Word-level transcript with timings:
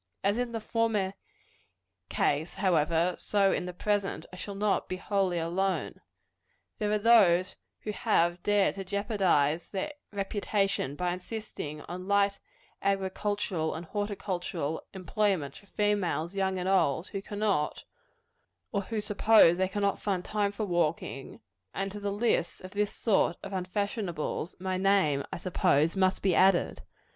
As 0.23 0.39
in 0.39 0.51
the 0.51 0.59
former 0.59 1.13
ease, 2.09 2.55
however, 2.55 3.13
so 3.19 3.51
in 3.51 3.67
the 3.67 3.71
present, 3.71 4.25
I 4.33 4.35
shall 4.35 4.55
not 4.55 4.89
be 4.89 4.95
wholly 4.97 5.37
alone. 5.37 6.01
There 6.79 6.89
are 6.91 6.97
those 6.97 7.55
who 7.81 7.91
have 7.91 8.41
dared 8.41 8.73
to 8.77 8.83
jeopardize 8.83 9.69
their 9.69 9.91
reputation 10.11 10.95
by 10.95 11.13
insisting 11.13 11.81
on 11.81 12.07
light 12.07 12.39
agricultural 12.81 13.75
and 13.75 13.85
horticultural 13.85 14.81
employments 14.91 15.59
for 15.59 15.67
females, 15.67 16.33
young 16.33 16.57
and 16.57 16.67
old, 16.67 17.09
who 17.09 17.21
cannot, 17.21 17.83
or 18.71 18.81
who 18.81 19.01
suppose 19.01 19.57
they 19.57 19.67
cannot 19.67 20.01
find 20.01 20.25
time 20.25 20.51
for 20.51 20.65
walking; 20.65 21.41
and 21.75 21.91
to 21.91 21.99
the 21.99 22.11
list 22.11 22.61
of 22.61 22.71
this 22.71 22.91
sort 22.91 23.37
of 23.43 23.53
unfashionables, 23.53 24.55
my 24.59 24.77
name, 24.77 25.23
I 25.31 25.37
suppose, 25.37 25.95
must 25.95 26.23
be 26.23 26.33
added. 26.33 26.81